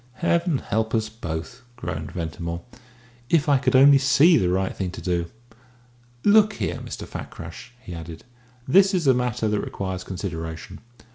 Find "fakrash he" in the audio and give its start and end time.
7.05-7.93